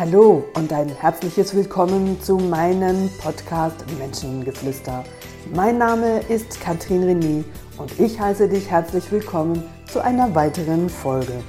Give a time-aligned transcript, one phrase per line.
[0.00, 5.04] Hallo und ein herzliches Willkommen zu meinem Podcast Menschengeflüster.
[5.54, 7.44] Mein Name ist Katrin René
[7.76, 11.44] und ich heiße dich herzlich willkommen zu einer weiteren Folge.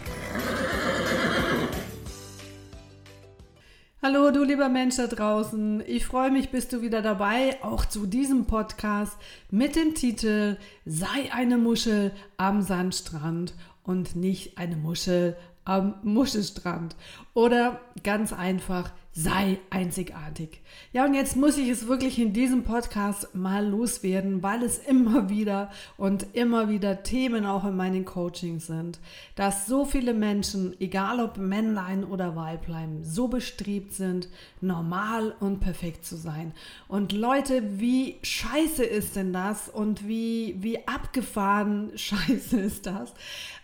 [4.03, 5.81] Hallo, du lieber Mensch da draußen.
[5.87, 9.15] Ich freue mich, bist du wieder dabei, auch zu diesem Podcast
[9.49, 16.95] mit dem Titel Sei eine Muschel am Sandstrand und nicht eine Muschel am Muschelstrand.
[17.33, 20.61] Oder ganz einfach, sei einzigartig.
[20.93, 25.29] Ja, und jetzt muss ich es wirklich in diesem Podcast mal loswerden, weil es immer
[25.29, 28.99] wieder und immer wieder Themen auch in meinen Coachings sind,
[29.35, 34.29] dass so viele Menschen, egal ob Männlein oder Weiblein, so bestrebt sind,
[34.61, 36.53] normal und perfekt zu sein.
[36.87, 43.13] Und Leute, wie scheiße ist denn das und wie, wie abgefahren scheiße ist das?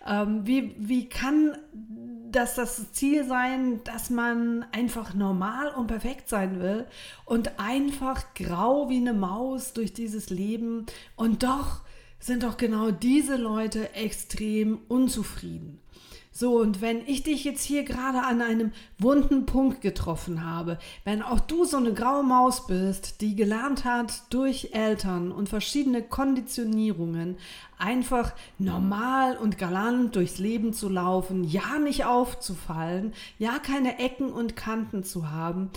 [0.06, 1.58] Ähm, wie, wie kann
[2.32, 6.86] das das Ziel sein, dass man einfach normal und perfekt sein will
[7.26, 11.82] und einfach grau wie eine Maus durch dieses Leben und doch
[12.20, 15.80] sind doch genau diese Leute extrem unzufrieden.
[16.40, 21.24] So, und wenn ich dich jetzt hier gerade an einem wunden Punkt getroffen habe, wenn
[21.24, 27.38] auch du so eine graue Maus bist, die gelernt hat durch Eltern und verschiedene Konditionierungen,
[27.78, 34.56] einfach normal und galant durchs Leben zu laufen, ja nicht aufzufallen, ja keine Ecken und
[34.56, 35.70] Kanten zu haben,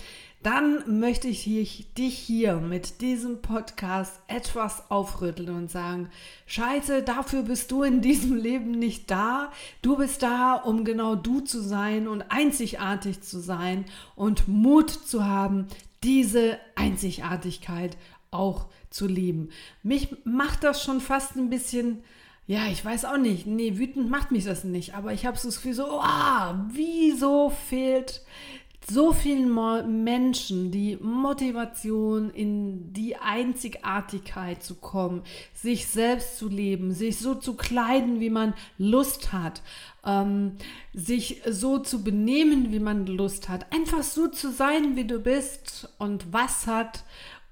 [0.43, 1.43] dann möchte ich
[1.93, 6.09] dich hier mit diesem Podcast etwas aufrütteln und sagen,
[6.47, 9.51] scheiße, dafür bist du in diesem Leben nicht da.
[9.83, 13.85] Du bist da, um genau du zu sein und einzigartig zu sein
[14.15, 15.67] und Mut zu haben,
[16.03, 17.95] diese Einzigartigkeit
[18.31, 19.49] auch zu leben.
[19.83, 22.03] Mich macht das schon fast ein bisschen
[22.47, 23.45] ja, ich weiß auch nicht.
[23.47, 24.93] Nee, wütend macht mich das nicht.
[24.95, 28.25] Aber ich habe so das Gefühl so, oh, wieso fehlt
[28.89, 35.21] so vielen Menschen die Motivation, in die Einzigartigkeit zu kommen,
[35.53, 39.61] sich selbst zu leben, sich so zu kleiden, wie man Lust hat,
[40.03, 40.57] ähm,
[40.93, 45.89] sich so zu benehmen, wie man Lust hat, einfach so zu sein, wie du bist.
[45.99, 47.03] Und was hat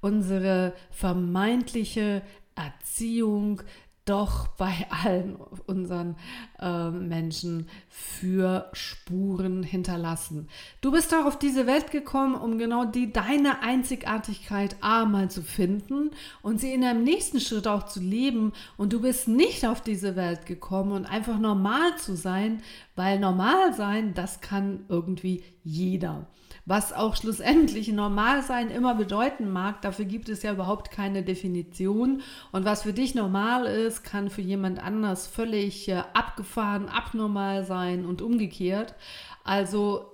[0.01, 2.21] unsere vermeintliche
[2.55, 3.61] Erziehung
[4.09, 5.35] doch bei allen
[5.67, 6.15] unseren
[6.59, 10.49] äh, Menschen für Spuren hinterlassen.
[10.81, 16.09] Du bist doch auf diese Welt gekommen, um genau die deine Einzigartigkeit einmal zu finden
[16.41, 18.53] und sie in einem nächsten Schritt auch zu leben.
[18.77, 22.63] Und du bist nicht auf diese Welt gekommen und einfach normal zu sein,
[22.95, 26.25] weil normal sein, das kann irgendwie jeder
[26.69, 32.21] was auch schlussendlich normal sein immer bedeuten mag, dafür gibt es ja überhaupt keine Definition.
[32.51, 38.05] Und was für dich normal ist, kann für jemand anders völlig äh, abgefahren, abnormal sein
[38.05, 38.93] und umgekehrt.
[39.43, 40.13] Also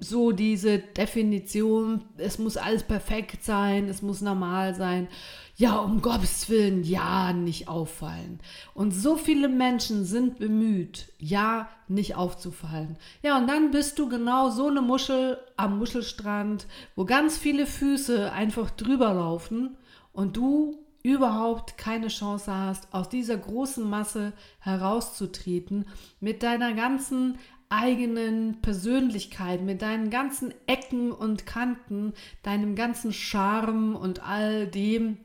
[0.00, 5.08] so diese Definition, es muss alles perfekt sein, es muss normal sein.
[5.56, 8.40] Ja, um Gottes Willen, ja, nicht auffallen.
[8.72, 12.96] Und so viele Menschen sind bemüht, ja, nicht aufzufallen.
[13.22, 18.32] Ja, und dann bist du genau so eine Muschel am Muschelstrand, wo ganz viele Füße
[18.32, 19.76] einfach drüber laufen
[20.12, 25.86] und du überhaupt keine Chance hast, aus dieser großen Masse herauszutreten
[26.20, 27.38] mit deiner ganzen
[27.70, 35.16] eigenen Persönlichkeit, mit deinen ganzen Ecken und Kanten, deinem ganzen Charme und all dem,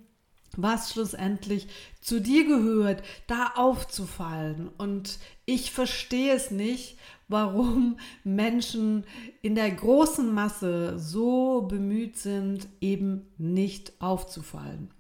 [0.56, 1.68] was schlussendlich
[2.00, 4.70] zu dir gehört, da aufzufallen.
[4.78, 6.98] Und ich verstehe es nicht,
[7.28, 9.06] warum Menschen
[9.42, 14.95] in der großen Masse so bemüht sind, eben nicht aufzufallen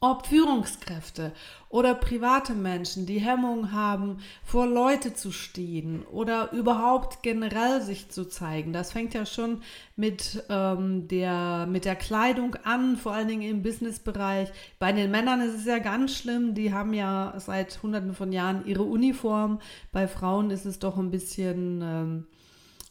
[0.00, 1.32] ob Führungskräfte
[1.68, 8.28] oder private Menschen, die Hemmung haben, vor Leute zu stehen oder überhaupt generell sich zu
[8.28, 8.72] zeigen.
[8.72, 9.62] Das fängt ja schon
[9.96, 14.50] mit, ähm, der, mit der Kleidung an, vor allen Dingen im Businessbereich.
[14.78, 18.66] Bei den Männern ist es ja ganz schlimm, die haben ja seit hunderten von Jahren
[18.66, 19.60] ihre Uniform.
[19.92, 21.80] Bei Frauen ist es doch ein bisschen...
[21.82, 22.26] Ähm,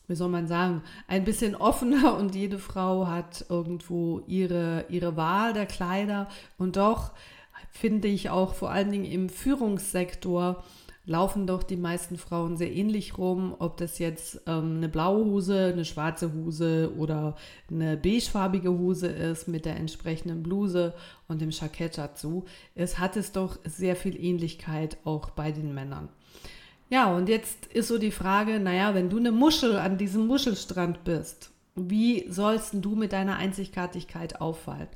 [0.08, 5.54] wie soll man sagen, ein bisschen offener und jede Frau hat irgendwo ihre, ihre Wahl
[5.54, 6.28] der Kleider.
[6.58, 7.12] Und doch
[7.72, 10.64] finde ich auch vor allen Dingen im Führungssektor
[11.06, 15.72] laufen doch die meisten Frauen sehr ähnlich rum, ob das jetzt ähm, eine blaue Hose,
[15.74, 17.36] eine schwarze Hose oder
[17.70, 20.94] eine beigefarbige Hose ist mit der entsprechenden Bluse
[21.28, 22.46] und dem Jackett dazu.
[22.74, 26.10] Es hat es doch sehr viel Ähnlichkeit auch bei den Männern.
[26.90, 31.04] Ja, und jetzt ist so die Frage, naja, wenn du eine Muschel an diesem Muschelstrand
[31.04, 34.88] bist, wie sollst du mit deiner Einzigartigkeit auffallen?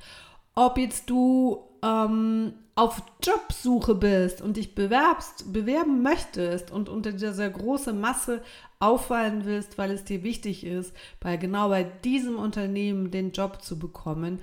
[0.56, 7.50] Ob jetzt du ähm, auf Jobsuche bist und dich bewerbst, bewerben möchtest und unter dieser
[7.50, 8.42] großen Masse
[8.80, 13.78] auffallen willst, weil es dir wichtig ist, bei genau bei diesem Unternehmen den Job zu
[13.78, 14.40] bekommen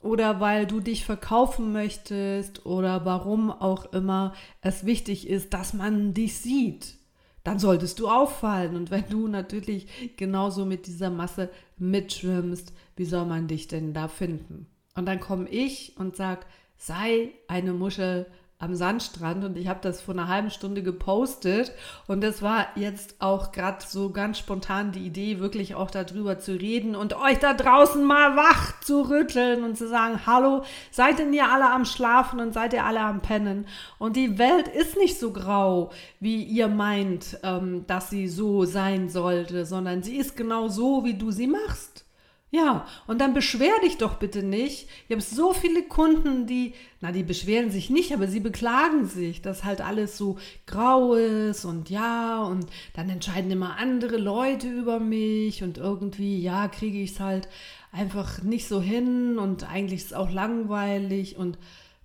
[0.00, 6.14] oder weil du dich verkaufen möchtest oder warum auch immer es wichtig ist, dass man
[6.14, 6.96] dich sieht,
[7.44, 8.76] dann solltest du auffallen.
[8.76, 14.08] Und wenn du natürlich genauso mit dieser Masse mitschwimmst, wie soll man dich denn da
[14.08, 14.66] finden?
[14.94, 16.40] Und dann komme ich und sage,
[16.76, 18.26] sei eine Muschel
[18.60, 21.72] am Sandstrand und ich habe das vor einer halben Stunde gepostet
[22.06, 26.52] und das war jetzt auch gerade so ganz spontan die Idee, wirklich auch darüber zu
[26.52, 31.32] reden und euch da draußen mal wach zu rütteln und zu sagen, hallo, seid denn
[31.32, 33.66] ihr alle am Schlafen und seid ihr alle am Pennen
[33.98, 35.90] und die Welt ist nicht so grau,
[36.20, 41.14] wie ihr meint, ähm, dass sie so sein sollte, sondern sie ist genau so, wie
[41.14, 42.04] du sie machst.
[42.52, 44.88] Ja, und dann beschwer dich doch bitte nicht.
[45.06, 49.40] Ich habe so viele Kunden, die, na, die beschweren sich nicht, aber sie beklagen sich,
[49.40, 50.36] dass halt alles so
[50.66, 56.66] grau ist und ja, und dann entscheiden immer andere Leute über mich und irgendwie, ja,
[56.66, 57.48] kriege ich es halt
[57.92, 61.56] einfach nicht so hin und eigentlich ist es auch langweilig und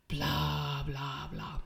[0.07, 1.63] bla, bla, bla.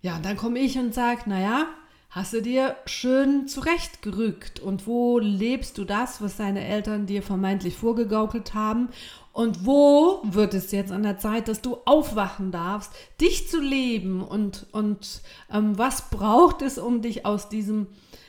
[0.00, 1.66] Ja, und dann komme ich und sage, naja,
[2.10, 4.60] hast du dir schön zurechtgerückt?
[4.60, 8.88] Und wo lebst du das, was deine Eltern dir vermeintlich vorgegaukelt haben?
[9.32, 14.22] Und wo wird es jetzt an der Zeit, dass du aufwachen darfst, dich zu leben?
[14.22, 15.22] Und, und
[15.52, 17.86] ähm, was braucht es, um dich aus diesem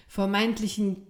[0.07, 1.07] vermeintlichen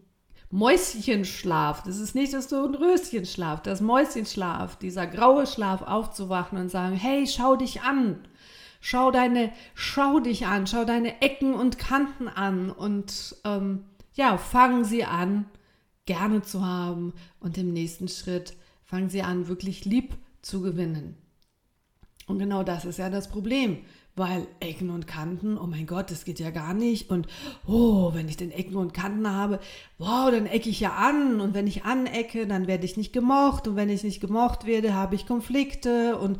[0.51, 6.69] Mäuschenschlaf, das ist nicht dass du ein Röschenschlaf, das Mäuschenschlaf, dieser graue Schlaf aufzuwachen und
[6.69, 8.19] sagen, hey, schau dich an,
[8.79, 13.83] Schau deine, schau dich an, schau deine Ecken und Kanten an und ähm,
[14.13, 15.45] ja, fangen sie an,
[16.05, 21.15] gerne zu haben und im nächsten Schritt fangen sie an, wirklich lieb zu gewinnen.
[22.25, 23.79] Und genau das ist ja das Problem,
[24.15, 27.09] weil Ecken und Kanten, oh mein Gott, das geht ja gar nicht.
[27.09, 27.27] Und
[27.65, 29.59] oh, wenn ich den Ecken und Kanten habe,
[29.97, 31.41] wow, dann ecke ich ja an.
[31.41, 33.67] Und wenn ich anecke, dann werde ich nicht gemocht.
[33.67, 36.17] Und wenn ich nicht gemocht werde, habe ich Konflikte.
[36.17, 36.37] Und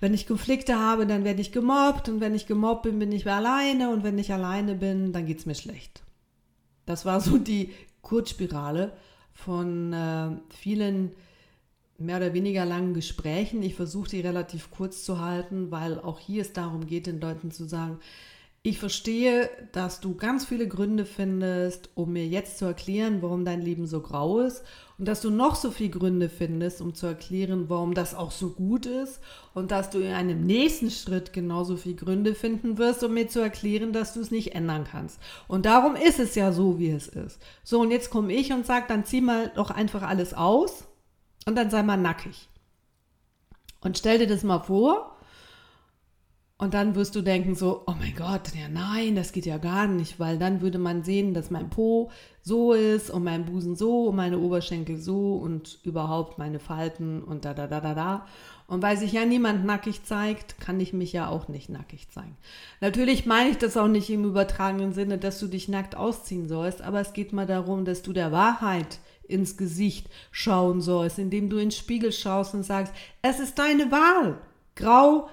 [0.00, 3.26] wenn ich Konflikte habe, dann werde ich gemobbt und wenn ich gemobbt bin, bin ich
[3.26, 6.02] alleine und wenn ich alleine bin, dann geht es mir schlecht.
[6.84, 7.72] Das war so die
[8.02, 8.92] Kurzspirale
[9.32, 11.12] von äh, vielen
[11.98, 13.62] mehr oder weniger langen Gesprächen.
[13.62, 17.50] Ich versuche die relativ kurz zu halten, weil auch hier es darum geht, den Leuten
[17.50, 17.98] zu sagen,
[18.66, 23.62] ich verstehe, dass du ganz viele Gründe findest, um mir jetzt zu erklären, warum dein
[23.62, 24.64] Leben so grau ist
[24.98, 28.50] und dass du noch so viele Gründe findest, um zu erklären, warum das auch so
[28.50, 29.20] gut ist
[29.54, 33.38] und dass du in einem nächsten Schritt genauso viele Gründe finden wirst, um mir zu
[33.38, 35.20] erklären, dass du es nicht ändern kannst.
[35.46, 37.40] Und darum ist es ja so, wie es ist.
[37.62, 40.88] So, und jetzt komme ich und sage, dann zieh mal doch einfach alles aus
[41.46, 42.48] und dann sei mal nackig.
[43.80, 45.15] Und stell dir das mal vor,
[46.58, 49.86] und dann wirst du denken so, oh mein Gott, ja nein, das geht ja gar
[49.86, 52.10] nicht, weil dann würde man sehen, dass mein Po
[52.40, 57.44] so ist und mein Busen so und meine Oberschenkel so und überhaupt meine Falten und
[57.44, 58.26] da da da da da.
[58.68, 62.38] Und weil sich ja niemand nackig zeigt, kann ich mich ja auch nicht nackig zeigen.
[62.80, 66.80] Natürlich meine ich das auch nicht im übertragenen Sinne, dass du dich nackt ausziehen sollst,
[66.80, 68.98] aber es geht mal darum, dass du der Wahrheit
[69.28, 74.38] ins Gesicht schauen sollst, indem du ins Spiegel schaust und sagst, es ist deine Wahl.
[74.74, 75.28] Grau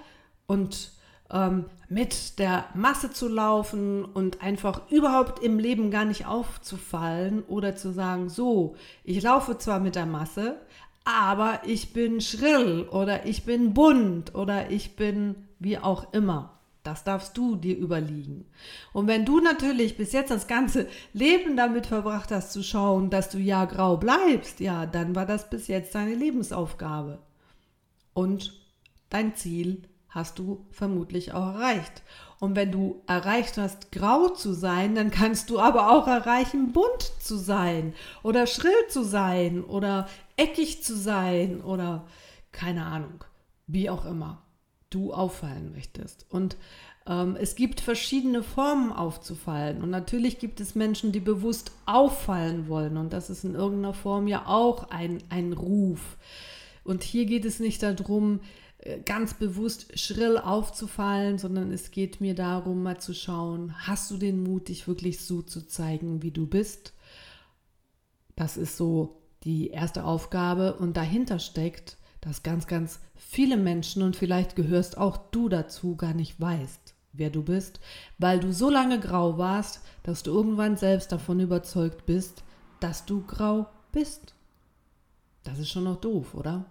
[0.48, 0.92] und
[1.32, 7.76] ähm, mit der Masse zu laufen und einfach überhaupt im Leben gar nicht aufzufallen oder
[7.76, 10.58] zu sagen, so, ich laufe zwar mit der Masse,
[11.06, 16.54] aber ich bin schrill oder ich bin bunt oder ich bin wie auch immer.
[16.84, 18.46] Das darfst du dir überlegen.
[18.92, 23.30] Und wenn du natürlich bis jetzt das ganze Leben damit verbracht hast zu schauen, dass
[23.30, 27.20] du ja grau bleibst, ja, dann war das bis jetzt deine Lebensaufgabe.
[28.14, 28.54] Und
[29.10, 32.04] dein Ziel hast du vermutlich auch erreicht.
[32.40, 37.14] Und wenn du erreicht hast, grau zu sein, dann kannst du aber auch erreichen, bunt
[37.20, 42.06] zu sein oder schrill zu sein oder eckig zu sein oder
[42.52, 43.24] keine Ahnung,
[43.66, 44.44] wie auch immer
[44.90, 46.26] du auffallen möchtest.
[46.30, 46.58] Und
[47.08, 49.82] ähm, es gibt verschiedene Formen aufzufallen.
[49.82, 52.98] Und natürlich gibt es Menschen, die bewusst auffallen wollen.
[52.98, 56.18] Und das ist in irgendeiner Form ja auch ein, ein Ruf.
[56.84, 58.42] Und hier geht es nicht darum,
[59.06, 64.44] ganz bewusst schrill aufzufallen, sondern es geht mir darum, mal zu schauen, hast du den
[64.44, 66.94] Mut, dich wirklich so zu zeigen, wie du bist?
[68.36, 74.16] Das ist so die erste Aufgabe und dahinter steckt, dass ganz, ganz viele Menschen und
[74.16, 77.80] vielleicht gehörst auch du dazu gar nicht weißt, wer du bist,
[78.18, 82.44] weil du so lange grau warst, dass du irgendwann selbst davon überzeugt bist,
[82.80, 84.34] dass du grau bist.
[85.44, 86.66] Das ist schon noch doof, oder?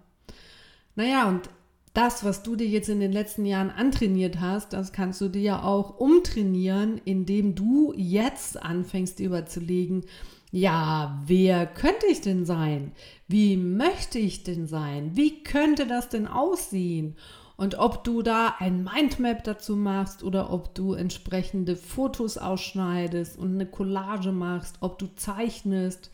[0.94, 1.48] Naja, und
[1.94, 5.42] das, was du dir jetzt in den letzten Jahren antrainiert hast, das kannst du dir
[5.42, 10.04] ja auch umtrainieren, indem du jetzt anfängst, überzulegen,
[10.50, 12.92] ja, wer könnte ich denn sein?
[13.26, 15.16] Wie möchte ich denn sein?
[15.16, 17.16] Wie könnte das denn aussehen?
[17.56, 23.54] Und ob du da ein Mindmap dazu machst oder ob du entsprechende Fotos ausschneidest und
[23.54, 26.10] eine Collage machst, ob du zeichnest,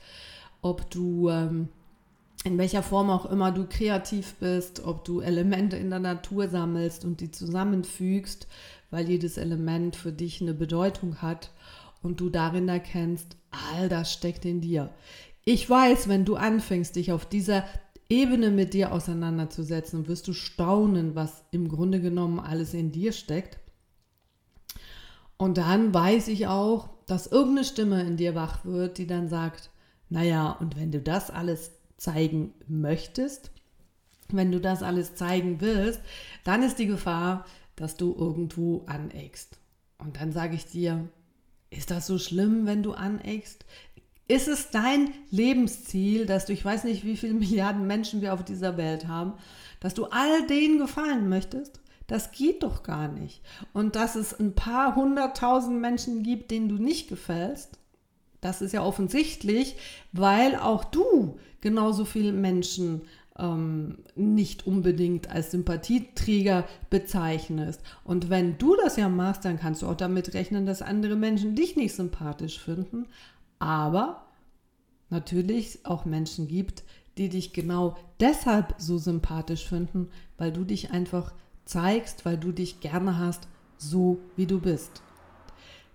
[0.60, 1.68] ob du ähm,
[2.44, 7.04] in welcher Form auch immer du kreativ bist, ob du Elemente in der Natur sammelst
[7.04, 8.46] und die zusammenfügst,
[8.90, 11.50] weil jedes Element für dich eine Bedeutung hat
[12.02, 14.90] und du darin erkennst, all das steckt in dir.
[15.44, 17.64] Ich weiß, wenn du anfängst, dich auf dieser
[18.08, 23.58] Ebene mit dir auseinanderzusetzen, wirst du staunen, was im Grunde genommen alles in dir steckt.
[25.36, 29.70] Und dann weiß ich auch, dass irgendeine Stimme in dir wach wird, die dann sagt,
[30.08, 33.50] naja, und wenn du das alles zeigen möchtest,
[34.30, 36.00] wenn du das alles zeigen willst,
[36.44, 37.44] dann ist die Gefahr,
[37.76, 39.58] dass du irgendwo aneckst.
[39.98, 41.08] Und dann sage ich dir,
[41.70, 43.64] ist das so schlimm, wenn du aneckst?
[44.26, 48.44] Ist es dein Lebensziel, dass du, ich weiß nicht, wie viele Milliarden Menschen wir auf
[48.44, 49.34] dieser Welt haben,
[49.80, 51.80] dass du all denen gefallen möchtest?
[52.06, 53.42] Das geht doch gar nicht.
[53.74, 57.78] Und dass es ein paar hunderttausend Menschen gibt, denen du nicht gefällst,
[58.40, 59.76] das ist ja offensichtlich,
[60.12, 63.02] weil auch du genauso viele Menschen
[63.38, 67.80] ähm, nicht unbedingt als Sympathieträger bezeichnest.
[68.04, 71.54] Und wenn du das ja machst, dann kannst du auch damit rechnen, dass andere Menschen
[71.54, 73.06] dich nicht sympathisch finden.
[73.58, 74.26] Aber
[75.10, 76.84] natürlich auch Menschen gibt,
[77.16, 81.32] die dich genau deshalb so sympathisch finden, weil du dich einfach
[81.64, 85.02] zeigst, weil du dich gerne hast, so wie du bist.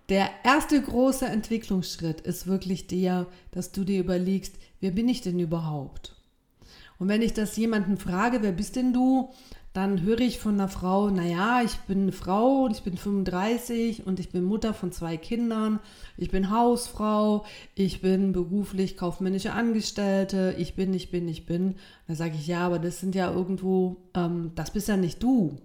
[0.10, 5.40] Der erste große Entwicklungsschritt ist wirklich der, dass du dir überlegst, wer bin ich denn
[5.40, 6.16] überhaupt?
[7.00, 9.30] Und wenn ich das jemanden frage, wer bist denn du,
[9.74, 14.06] dann höre ich von einer Frau, naja, ich bin eine Frau und ich bin 35
[14.06, 15.80] und ich bin Mutter von zwei Kindern,
[16.16, 17.44] ich bin Hausfrau,
[17.74, 21.76] ich bin beruflich kaufmännische Angestellte, ich bin, ich bin, ich bin.
[22.08, 25.58] Da sage ich, ja, aber das sind ja irgendwo, ähm, das bist ja nicht du.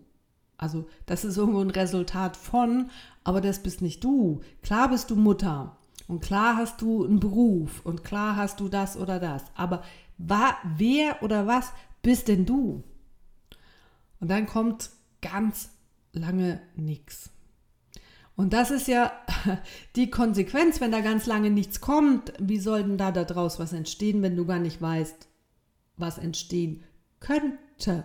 [0.59, 2.91] Also das ist irgendwo ein Resultat von,
[3.25, 4.41] aber das bist nicht du.
[4.61, 8.97] Klar bist du Mutter und klar hast du einen Beruf und klar hast du das
[8.97, 9.45] oder das.
[9.55, 9.83] Aber
[10.19, 11.73] wer oder was
[12.03, 12.83] bist denn du?
[14.21, 14.91] Und dann kommt
[15.23, 15.71] ganz
[16.12, 17.31] lange nichts.
[18.35, 19.12] Und das ist ja
[19.97, 22.33] die Konsequenz, wenn da ganz lange nichts kommt.
[22.41, 25.29] Wie soll denn da daraus was entstehen, wenn du gar nicht weißt,
[25.97, 26.83] was entstehen
[27.21, 28.05] könnte?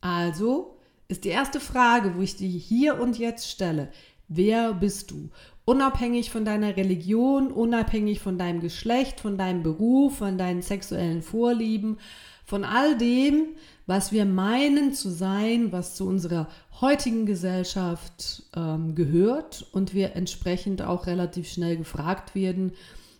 [0.00, 0.79] Also
[1.10, 3.88] ist die erste Frage, wo ich dir hier und jetzt stelle,
[4.28, 5.30] wer bist du?
[5.64, 11.98] Unabhängig von deiner Religion, unabhängig von deinem Geschlecht, von deinem Beruf, von deinen sexuellen Vorlieben,
[12.44, 13.48] von all dem,
[13.86, 16.48] was wir meinen zu sein, was zu unserer
[16.80, 22.72] heutigen Gesellschaft ähm, gehört und wir entsprechend auch relativ schnell gefragt werden,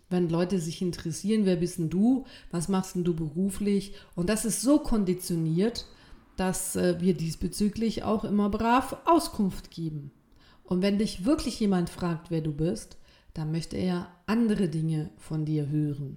[0.09, 3.95] wenn Leute sich interessieren, wer bist denn du, was machst denn du beruflich?
[4.15, 5.87] Und das ist so konditioniert,
[6.41, 10.11] dass äh, wir diesbezüglich auch immer brav Auskunft geben.
[10.65, 12.97] Und wenn dich wirklich jemand fragt, wer du bist,
[13.35, 16.17] dann möchte er andere Dinge von dir hören.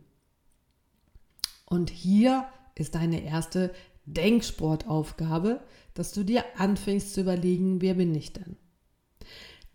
[1.65, 3.73] Und hier ist deine erste
[4.05, 5.59] Denksportaufgabe,
[5.93, 8.55] dass du dir anfängst zu überlegen, wer bin ich denn?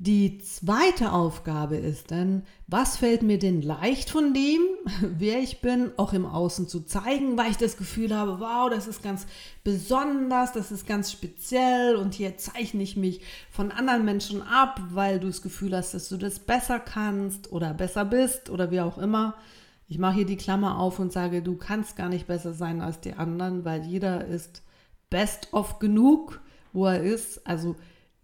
[0.00, 4.60] Die zweite Aufgabe ist dann, was fällt mir denn leicht von dem,
[5.18, 8.86] wer ich bin, auch im Außen zu zeigen, weil ich das Gefühl habe, wow, das
[8.86, 9.26] ist ganz
[9.64, 15.18] besonders, das ist ganz speziell und hier zeichne ich mich von anderen Menschen ab, weil
[15.18, 18.98] du das Gefühl hast, dass du das besser kannst oder besser bist oder wie auch
[18.98, 19.34] immer.
[19.88, 23.00] Ich mache hier die Klammer auf und sage, du kannst gar nicht besser sein als
[23.00, 24.62] die anderen, weil jeder ist
[25.10, 26.40] best of genug,
[26.72, 27.44] wo er ist.
[27.44, 27.74] Also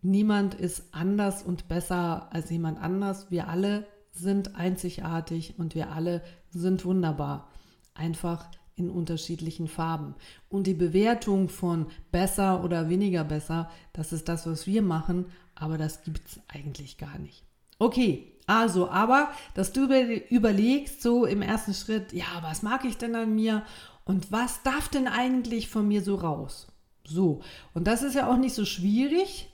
[0.05, 3.31] Niemand ist anders und besser als jemand anders.
[3.31, 7.49] Wir alle sind einzigartig und wir alle sind wunderbar.
[7.95, 10.15] Einfach in unterschiedlichen Farben.
[10.51, 15.79] Und die Bewertung von besser oder weniger besser, das ist das, was wir machen, aber
[15.79, 17.43] das gibt es eigentlich gar nicht.
[17.79, 19.85] Okay, also, aber, dass du
[20.29, 23.63] überlegst, so im ersten Schritt, ja, was mag ich denn an mir
[24.05, 26.67] und was darf denn eigentlich von mir so raus?
[27.07, 27.41] So,
[27.73, 29.54] und das ist ja auch nicht so schwierig,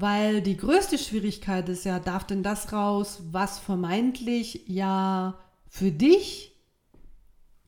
[0.00, 5.38] weil die größte Schwierigkeit ist ja, darf denn das raus, was vermeintlich ja
[5.68, 6.56] für dich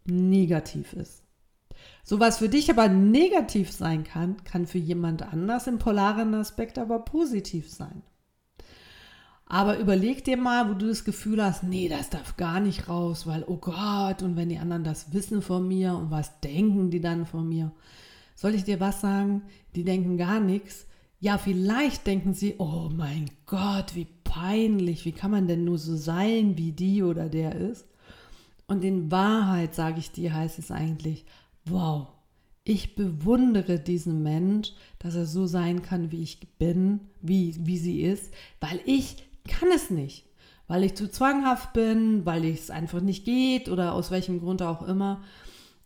[0.05, 1.23] negativ ist.
[2.05, 6.79] So was für dich aber negativ sein kann, kann für jemand anders im polaren Aspekt
[6.79, 8.03] aber positiv sein.
[9.47, 13.27] Aber überleg dir mal, wo du das Gefühl hast, nee, das darf gar nicht raus,
[13.27, 17.01] weil, oh Gott, und wenn die anderen das wissen von mir und was denken die
[17.01, 17.71] dann von mir?
[18.35, 19.43] Soll ich dir was sagen?
[19.77, 20.87] Die denken gar nichts.
[21.23, 25.95] Ja, vielleicht denken sie, oh mein Gott, wie peinlich, wie kann man denn nur so
[25.95, 27.87] sein, wie die oder der ist?
[28.67, 31.25] Und in Wahrheit, sage ich dir, heißt es eigentlich,
[31.65, 32.09] wow,
[32.65, 38.03] ich bewundere diesen Mensch, dass er so sein kann, wie ich bin, wie, wie sie
[38.03, 40.27] ist, weil ich kann es nicht.
[40.67, 44.83] Weil ich zu zwanghaft bin, weil es einfach nicht geht oder aus welchem Grund auch
[44.83, 45.23] immer.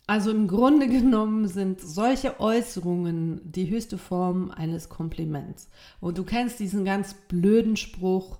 [0.06, 5.68] Also im Grunde genommen sind solche Äußerungen die höchste Form eines Kompliments.
[6.00, 8.38] Und du kennst diesen ganz blöden Spruch,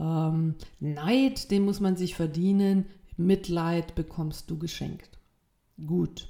[0.00, 5.18] ähm, Neid, den muss man sich verdienen, Mitleid bekommst du geschenkt.
[5.86, 6.28] Gut.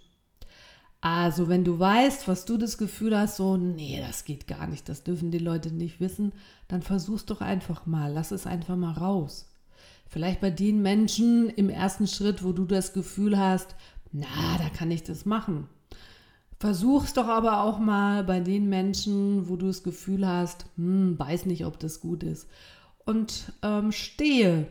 [1.00, 4.88] Also wenn du weißt, was du das Gefühl hast, so, nee, das geht gar nicht,
[4.88, 6.32] das dürfen die Leute nicht wissen,
[6.68, 9.50] dann versuch's doch einfach mal, lass es einfach mal raus.
[10.08, 13.74] Vielleicht bei den Menschen im ersten Schritt, wo du das Gefühl hast,
[14.14, 15.66] na, da kann ich das machen.
[16.60, 21.46] Versuch's doch aber auch mal bei den Menschen, wo du das Gefühl hast, hm, weiß
[21.46, 22.48] nicht, ob das gut ist.
[23.04, 24.68] Und ähm, stehe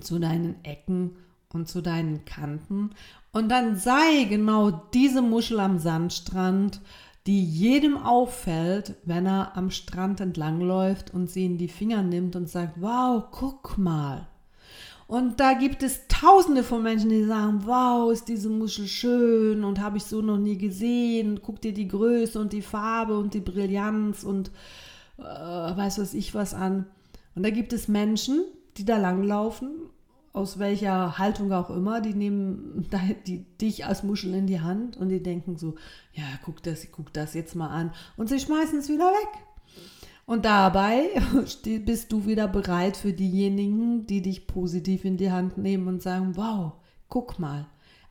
[0.00, 1.16] zu deinen Ecken
[1.48, 2.90] und zu deinen Kanten.
[3.32, 6.80] Und dann sei genau diese Muschel am Sandstrand,
[7.26, 12.50] die jedem auffällt, wenn er am Strand entlangläuft und sie in die Finger nimmt und
[12.50, 14.28] sagt, wow, guck mal.
[15.12, 19.78] Und da gibt es tausende von Menschen, die sagen, wow, ist diese Muschel schön und
[19.78, 21.40] habe ich so noch nie gesehen.
[21.42, 24.50] Guck dir die Größe und die Farbe und die Brillanz und
[25.18, 26.86] äh, weiß was ich was an.
[27.34, 28.46] Und da gibt es Menschen,
[28.78, 29.68] die da langlaufen,
[30.32, 32.88] aus welcher Haltung auch immer, die nehmen
[33.26, 35.74] die, dich als Muschel in die Hand und die denken so,
[36.14, 37.92] ja, guck das, guck das jetzt mal an.
[38.16, 39.44] Und sie schmeißen es wieder weg.
[40.32, 41.10] Und dabei
[41.84, 46.36] bist du wieder bereit für diejenigen, die dich positiv in die Hand nehmen und sagen,
[46.36, 46.72] wow,
[47.10, 47.66] guck mal,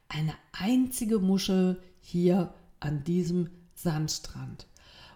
[0.07, 4.67] eine einzige Muschel hier an diesem Sandstrand.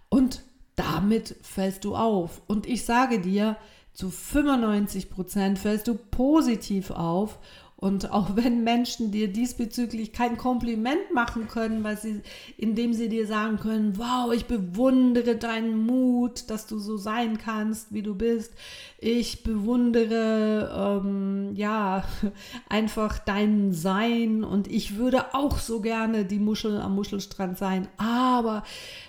[0.10, 0.42] Und
[0.76, 2.42] damit fällst du auf.
[2.48, 3.56] Und ich sage dir,
[3.94, 7.38] zu 95 Prozent fällst du positiv auf
[7.78, 12.22] und auch wenn Menschen dir diesbezüglich kein Kompliment machen können, weil sie,
[12.58, 17.94] indem sie dir sagen können, wow, ich bewundere deinen Mut, dass du so sein kannst,
[17.94, 18.54] wie du bist.
[18.98, 22.04] Ich bewundere, ähm, ja,
[22.70, 27.88] einfach dein Sein und ich würde auch so gerne die Muschel am Muschelstrand sein.
[27.98, 28.64] Aber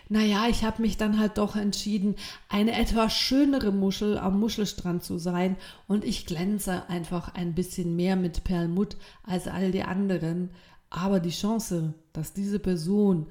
[0.08, 2.14] naja, ich habe mich dann halt doch entschieden,
[2.48, 5.56] eine etwas schönere Muschel am Muschelstrand zu sein
[5.88, 10.50] und ich glänze einfach ein bisschen mehr mit Perlmutt als all die anderen.
[10.90, 13.26] Aber die Chance, dass diese Person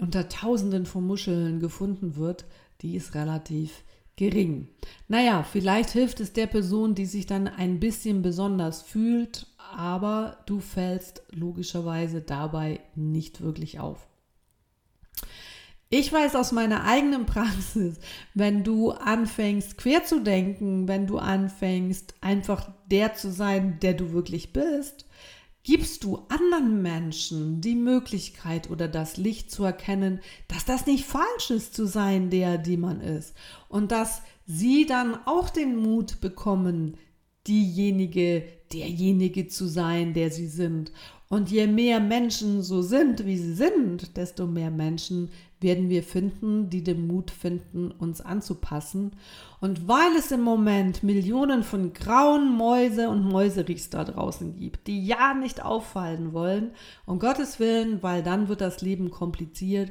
[0.00, 2.46] unter Tausenden von Muscheln gefunden wird,
[2.80, 3.82] die ist relativ
[4.16, 4.68] gering.
[5.08, 10.60] Naja, vielleicht hilft es der Person, die sich dann ein bisschen besonders fühlt, aber du
[10.60, 14.08] fällst logischerweise dabei nicht wirklich auf.
[15.88, 18.00] Ich weiß aus meiner eigenen Praxis,
[18.34, 24.12] wenn du anfängst quer zu denken, wenn du anfängst einfach der zu sein, der du
[24.12, 25.06] wirklich bist,
[25.62, 31.50] gibst du anderen Menschen die Möglichkeit oder das Licht zu erkennen, dass das nicht falsch
[31.50, 33.34] ist zu sein, der, die man ist.
[33.68, 36.96] Und dass sie dann auch den Mut bekommen,
[37.46, 40.92] diejenige, derjenige zu sein, der sie sind.
[41.28, 45.30] Und je mehr Menschen so sind, wie sie sind, desto mehr Menschen
[45.66, 49.16] werden wir finden, die den Mut finden, uns anzupassen.
[49.60, 55.04] Und weil es im Moment Millionen von grauen Mäuse und Mäuserichs da draußen gibt, die
[55.04, 56.70] ja nicht auffallen wollen,
[57.04, 59.90] um Gottes Willen, weil dann wird das Leben kompliziert,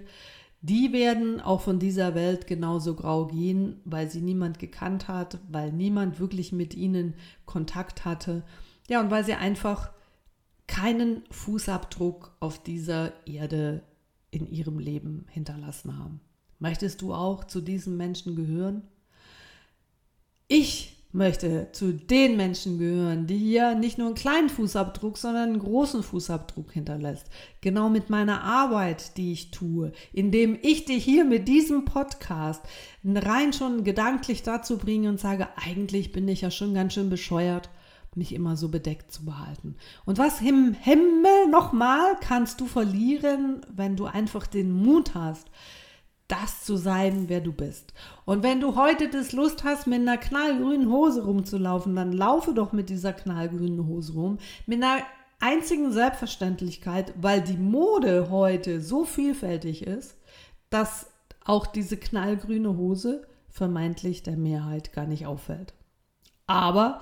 [0.62, 5.74] die werden auch von dieser Welt genauso grau gehen, weil sie niemand gekannt hat, weil
[5.74, 8.44] niemand wirklich mit ihnen Kontakt hatte.
[8.88, 9.92] Ja, und weil sie einfach
[10.68, 13.84] keinen Fußabdruck auf dieser Erde
[14.36, 16.20] in ihrem Leben hinterlassen haben.
[16.60, 18.84] Möchtest du auch zu diesen Menschen gehören?
[20.48, 25.60] Ich möchte zu den Menschen gehören, die hier nicht nur einen kleinen Fußabdruck, sondern einen
[25.60, 27.28] großen Fußabdruck hinterlässt.
[27.62, 32.62] Genau mit meiner Arbeit, die ich tue, indem ich dich hier mit diesem Podcast
[33.06, 37.70] rein schon gedanklich dazu bringe und sage, eigentlich bin ich ja schon ganz schön bescheuert
[38.16, 39.76] mich immer so bedeckt zu behalten.
[40.06, 45.50] Und was im Himmel nochmal kannst du verlieren, wenn du einfach den Mut hast,
[46.28, 47.94] das zu sein, wer du bist.
[48.26, 52.72] Und wenn du heute das Lust hast, mit einer knallgrünen Hose rumzulaufen, dann laufe doch
[52.72, 55.04] mit dieser knallgrünen Hose rum, mit einer
[55.40, 60.18] einzigen Selbstverständlichkeit, weil die Mode heute so vielfältig ist,
[60.70, 61.12] dass
[61.44, 65.74] auch diese knallgrüne Hose vermeintlich der Mehrheit gar nicht auffällt.
[66.48, 67.02] Aber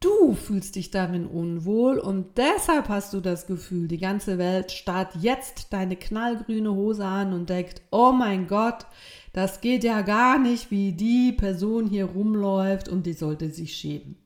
[0.00, 5.14] Du fühlst dich darin unwohl und deshalb hast du das Gefühl, die ganze Welt starrt
[5.16, 8.86] jetzt deine knallgrüne Hose an und denkt, oh mein Gott,
[9.34, 14.16] das geht ja gar nicht, wie die Person hier rumläuft und die sollte sich schämen.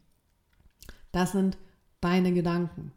[1.10, 1.58] Das sind
[2.00, 2.92] deine Gedanken.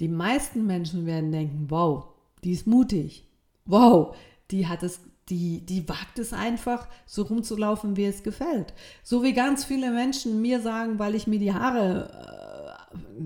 [0.00, 2.06] Die meisten Menschen werden denken, wow,
[2.42, 3.28] die ist mutig.
[3.64, 4.16] Wow,
[4.50, 8.74] die hat es die, die wagt es einfach, so rumzulaufen, wie es gefällt.
[9.02, 12.76] So wie ganz viele Menschen mir sagen, weil ich mir die Haare,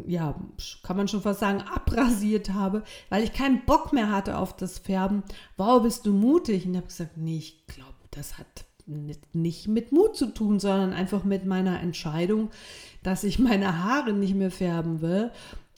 [0.07, 0.35] äh, ja,
[0.83, 4.79] kann man schon fast sagen, abrasiert habe, weil ich keinen Bock mehr hatte auf das
[4.79, 5.23] Färben.
[5.57, 6.67] Wow, bist du mutig?
[6.67, 8.64] Und ich habe gesagt, nee, ich glaube, das hat
[9.33, 12.51] nicht mit Mut zu tun, sondern einfach mit meiner Entscheidung,
[13.03, 15.31] dass ich meine Haare nicht mehr färben will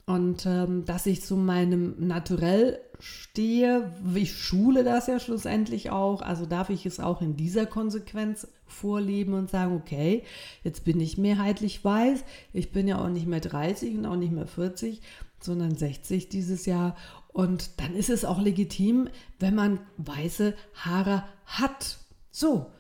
[0.07, 3.93] und ähm, dass ich zu meinem Naturell stehe.
[4.15, 9.35] Ich schule das ja schlussendlich auch, also darf ich es auch in dieser Konsequenz vorleben
[9.35, 10.23] und sagen, okay,
[10.65, 14.33] jetzt bin ich mehrheitlich weiß, ich bin ja auch nicht mehr 30 und auch nicht
[14.33, 15.01] mehr 40,
[15.41, 16.97] sondern 60 dieses Jahr
[17.37, 21.99] und dann ist es auch legitim, wenn man weiße Haare hat.
[22.31, 22.71] So,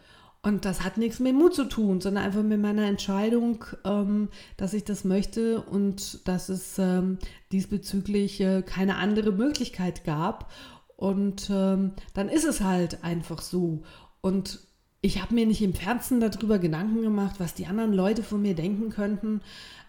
[0.46, 4.74] und das hat nichts mit Mut zu tun, sondern einfach mit meiner Entscheidung, ähm, dass
[4.74, 7.18] ich das möchte und dass es ähm,
[7.50, 10.52] diesbezüglich äh, keine andere Möglichkeit gab.
[10.94, 13.82] Und ähm, dann ist es halt einfach so.
[14.20, 14.60] Und
[15.00, 18.54] ich habe mir nicht im Fernsehen darüber Gedanken gemacht, was die anderen Leute von mir
[18.54, 19.40] denken könnten,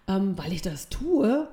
[0.07, 1.47] ähm, weil ich das tue.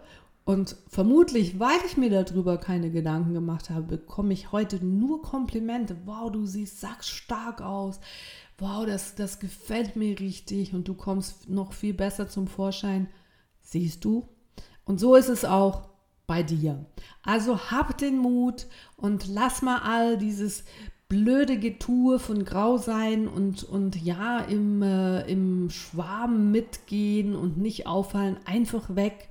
[0.47, 5.95] Und vermutlich, weil ich mir darüber keine Gedanken gemacht habe, bekomme ich heute nur Komplimente.
[6.07, 8.01] Wow, du siehst sackstark aus
[8.59, 13.09] wow, das, das gefällt mir richtig und du kommst noch viel besser zum Vorschein.
[13.61, 14.29] Siehst du?
[14.85, 15.89] Und so ist es auch
[16.27, 16.87] bei dir.
[17.23, 20.65] Also hab den Mut und lass mal all dieses
[21.09, 27.87] blöde Getue von Grau sein und, und ja, im, äh, im Schwarm mitgehen und nicht
[27.87, 29.29] auffallen, einfach weg.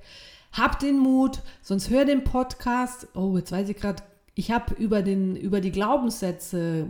[0.52, 3.08] Hab den Mut, sonst hör den Podcast.
[3.14, 4.02] Oh, jetzt weiß ich gerade
[4.36, 6.88] ich habe über, über die Glaubenssätze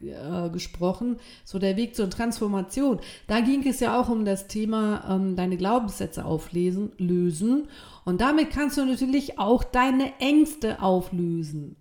[0.00, 3.00] äh, gesprochen, so der Weg zur Transformation.
[3.26, 7.68] Da ging es ja auch um das Thema ähm, deine Glaubenssätze auflesen, lösen.
[8.06, 11.76] Und damit kannst du natürlich auch deine Ängste auflösen,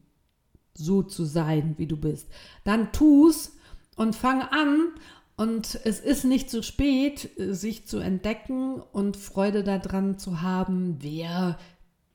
[0.73, 2.27] so zu sein, wie du bist.
[2.65, 3.53] Dann tu's
[3.95, 4.89] und fang an.
[5.37, 11.59] Und es ist nicht zu spät, sich zu entdecken und Freude daran zu haben, wer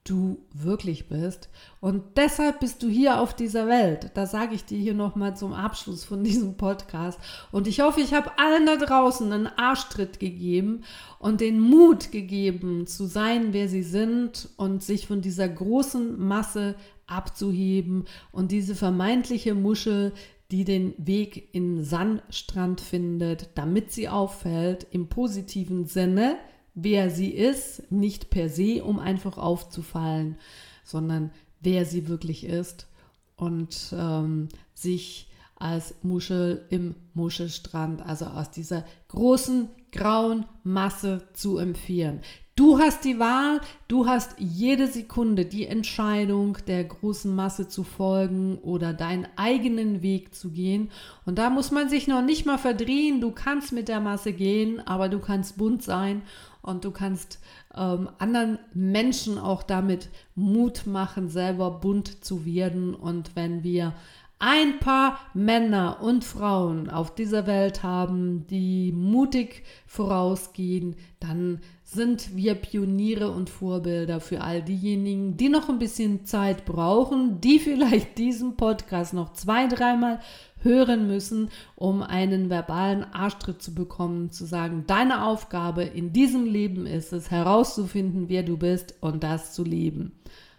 [0.03, 1.49] du wirklich bist.
[1.79, 4.11] Und deshalb bist du hier auf dieser Welt.
[4.15, 7.19] Das sage ich dir hier nochmal zum Abschluss von diesem Podcast.
[7.51, 10.83] Und ich hoffe, ich habe allen da draußen einen Arschtritt gegeben
[11.19, 16.75] und den Mut gegeben, zu sein, wer sie sind und sich von dieser großen Masse
[17.07, 20.13] abzuheben und diese vermeintliche Muschel,
[20.51, 26.37] die den Weg in Sandstrand findet, damit sie auffällt, im positiven Sinne,
[26.75, 30.37] wer sie ist, nicht per se, um einfach aufzufallen,
[30.83, 31.31] sondern
[31.61, 32.87] wer sie wirklich ist
[33.35, 42.21] und ähm, sich als Muschel im Muschelstrand, also aus dieser großen grauen Masse zu empfehlen.
[42.55, 48.59] Du hast die Wahl, du hast jede Sekunde die Entscheidung, der großen Masse zu folgen
[48.59, 50.91] oder deinen eigenen Weg zu gehen.
[51.25, 53.21] Und da muss man sich noch nicht mal verdrehen.
[53.21, 56.21] Du kannst mit der Masse gehen, aber du kannst bunt sein
[56.63, 57.39] und du kannst
[57.75, 62.95] ähm, anderen Menschen auch damit Mut machen, selber bunt zu werden.
[62.95, 63.93] Und wenn wir
[64.39, 72.55] ein paar Männer und Frauen auf dieser Welt haben, die mutig vorausgehen, dann sind wir
[72.55, 78.57] Pioniere und Vorbilder für all diejenigen, die noch ein bisschen Zeit brauchen, die vielleicht diesen
[78.57, 80.19] Podcast noch zwei, dreimal
[80.63, 86.85] hören müssen, um einen verbalen Arschtritt zu bekommen, zu sagen, deine Aufgabe in diesem Leben
[86.85, 90.13] ist es, herauszufinden, wer du bist und das zu leben.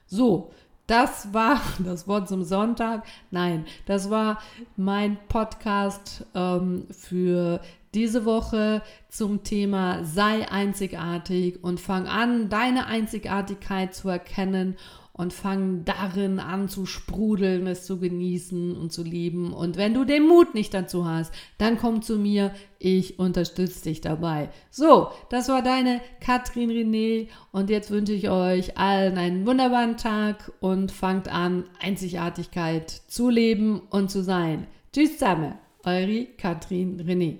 [0.06, 0.52] So,
[0.86, 3.04] das war das Wort zum Sonntag.
[3.30, 4.38] Nein, das war
[4.76, 7.60] mein Podcast ähm, für
[7.94, 14.76] diese Woche zum Thema sei einzigartig und fang an, deine Einzigartigkeit zu erkennen
[15.16, 19.52] und fang darin an zu sprudeln, es zu genießen und zu lieben.
[19.52, 24.00] Und wenn du den Mut nicht dazu hast, dann komm zu mir, ich unterstütze dich
[24.00, 24.50] dabei.
[24.72, 30.52] So, das war deine Katrin René und jetzt wünsche ich euch allen einen wunderbaren Tag
[30.58, 34.66] und fangt an, Einzigartigkeit zu leben und zu sein.
[34.92, 37.38] Tschüss zusammen, eure Katrin René.